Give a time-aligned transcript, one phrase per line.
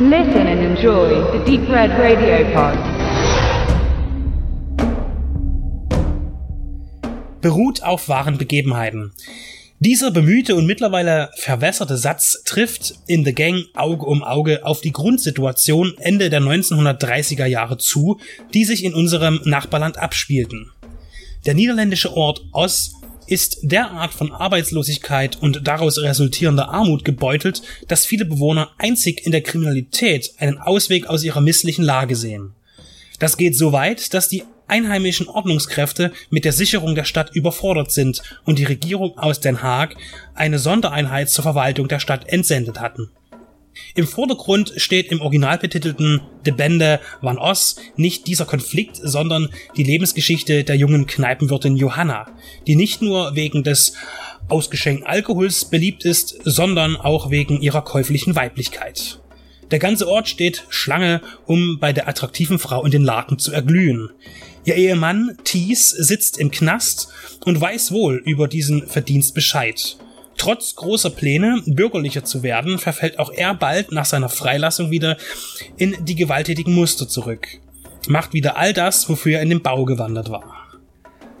[0.00, 2.78] Listen and enjoy the Deep Red Radio Pod.
[7.40, 9.10] Beruht auf wahren Begebenheiten.
[9.80, 14.92] Dieser bemühte und mittlerweile verwässerte Satz trifft in The Gang Auge um Auge auf die
[14.92, 18.20] Grundsituation Ende der 1930er Jahre zu,
[18.54, 20.70] die sich in unserem Nachbarland abspielten.
[21.44, 22.92] Der niederländische Ort Oss
[23.30, 29.42] ist derart von Arbeitslosigkeit und daraus resultierender Armut gebeutelt, dass viele Bewohner einzig in der
[29.42, 32.54] Kriminalität einen Ausweg aus ihrer misslichen Lage sehen.
[33.18, 38.22] Das geht so weit, dass die einheimischen Ordnungskräfte mit der Sicherung der Stadt überfordert sind
[38.44, 39.96] und die Regierung aus Den Haag
[40.34, 43.10] eine Sondereinheit zur Verwaltung der Stadt entsendet hatten.
[43.94, 49.82] Im Vordergrund steht im original betitelten De Bende van Os nicht dieser Konflikt, sondern die
[49.82, 52.26] Lebensgeschichte der jungen Kneipenwirtin Johanna,
[52.66, 53.94] die nicht nur wegen des
[54.48, 59.20] ausgeschenkten Alkohols beliebt ist, sondern auch wegen ihrer käuflichen Weiblichkeit.
[59.70, 64.10] Der ganze Ort steht Schlange, um bei der attraktiven Frau in den Laken zu erglühen.
[64.64, 67.08] Ihr Ehemann Thies sitzt im Knast
[67.44, 69.98] und weiß wohl über diesen Verdienst Bescheid.
[70.38, 75.18] Trotz großer Pläne, bürgerlicher zu werden, verfällt auch er bald nach seiner Freilassung wieder
[75.76, 77.48] in die gewalttätigen Muster zurück.
[78.06, 80.68] Macht wieder all das, wofür er in den Bau gewandert war.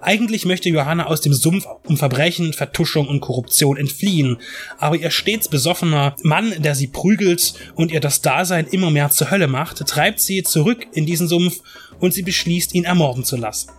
[0.00, 4.36] Eigentlich möchte Johanna aus dem Sumpf um Verbrechen, Vertuschung und Korruption entfliehen,
[4.78, 9.30] aber ihr stets besoffener Mann, der sie prügelt und ihr das Dasein immer mehr zur
[9.30, 11.60] Hölle macht, treibt sie zurück in diesen Sumpf
[12.00, 13.70] und sie beschließt, ihn ermorden zu lassen.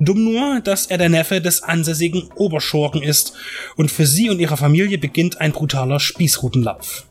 [0.00, 3.32] Dumm nur, dass er der Neffe des ansässigen Oberschurken ist
[3.76, 7.06] und für sie und ihre Familie beginnt ein brutaler Spießrutenlauf.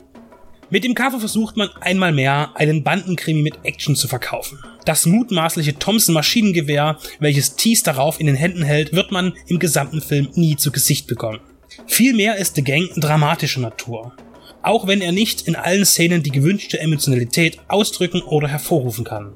[0.69, 4.59] Mit dem Cover versucht man einmal mehr, einen Bandenkrimi mit Action zu verkaufen.
[4.83, 10.01] Das mutmaßliche Thompson Maschinengewehr, welches Tease darauf in den Händen hält, wird man im gesamten
[10.01, 11.39] Film nie zu Gesicht bekommen.
[11.85, 14.13] Vielmehr ist The Gang dramatischer Natur.
[14.61, 19.33] Auch wenn er nicht in allen Szenen die gewünschte Emotionalität ausdrücken oder hervorrufen kann.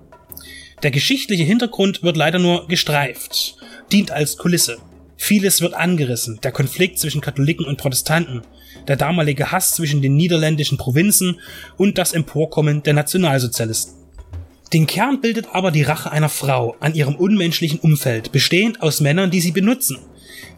[0.83, 3.55] Der geschichtliche Hintergrund wird leider nur gestreift,
[3.91, 4.77] dient als Kulisse.
[5.15, 8.41] Vieles wird angerissen, der Konflikt zwischen Katholiken und Protestanten,
[8.87, 11.39] der damalige Hass zwischen den niederländischen Provinzen
[11.77, 13.93] und das Emporkommen der Nationalsozialisten.
[14.73, 19.29] Den Kern bildet aber die Rache einer Frau an ihrem unmenschlichen Umfeld, bestehend aus Männern,
[19.29, 19.99] die sie benutzen.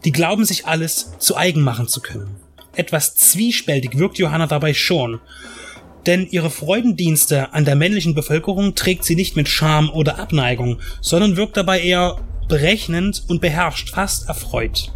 [0.06, 2.36] Die glauben sich alles zu eigen machen zu können.
[2.76, 5.20] Etwas zwiespältig wirkt Johanna dabei schon,
[6.06, 11.36] denn ihre Freudendienste an der männlichen Bevölkerung trägt sie nicht mit Scham oder Abneigung, sondern
[11.36, 14.92] wirkt dabei eher berechnend und beherrscht, fast erfreut.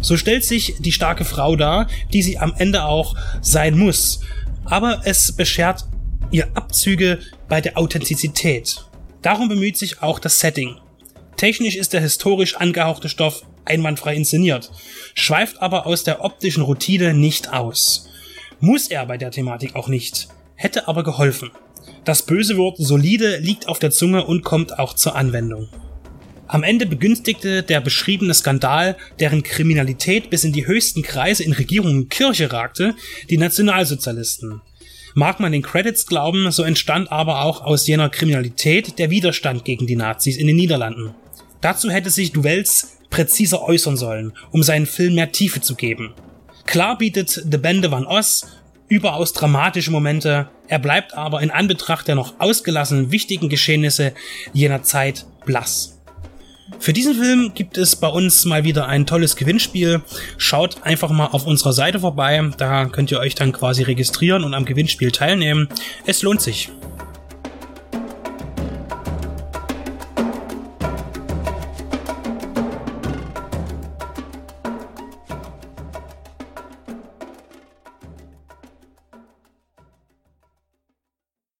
[0.00, 4.20] So stellt sich die starke Frau dar, die sie am Ende auch sein muss.
[4.64, 5.84] Aber es beschert
[6.30, 7.18] ihr Abzüge
[7.48, 8.84] bei der Authentizität.
[9.22, 10.76] Darum bemüht sich auch das Setting.
[11.36, 14.70] Technisch ist der historisch angehauchte Stoff einwandfrei inszeniert,
[15.14, 18.08] schweift aber aus der optischen Routine nicht aus.
[18.60, 20.28] Muss er bei der Thematik auch nicht
[20.60, 21.50] hätte aber geholfen.
[22.04, 25.68] Das böse Wort solide liegt auf der Zunge und kommt auch zur Anwendung.
[26.48, 31.96] Am Ende begünstigte der beschriebene Skandal, deren Kriminalität bis in die höchsten Kreise in Regierung
[31.96, 32.94] und Kirche ragte,
[33.30, 34.60] die Nationalsozialisten.
[35.14, 39.86] Mag man den Credits glauben, so entstand aber auch aus jener Kriminalität der Widerstand gegen
[39.86, 41.14] die Nazis in den Niederlanden.
[41.62, 46.12] Dazu hätte sich Duvels präziser äußern sollen, um seinen Film mehr Tiefe zu geben.
[46.66, 48.46] Klar bietet The Bende van Oss
[48.90, 50.50] überaus dramatische Momente.
[50.68, 54.12] Er bleibt aber in Anbetracht der noch ausgelassenen wichtigen Geschehnisse
[54.52, 55.96] jener Zeit blass.
[56.78, 60.02] Für diesen Film gibt es bei uns mal wieder ein tolles Gewinnspiel.
[60.38, 62.42] Schaut einfach mal auf unserer Seite vorbei.
[62.58, 65.68] Da könnt ihr euch dann quasi registrieren und am Gewinnspiel teilnehmen.
[66.06, 66.70] Es lohnt sich.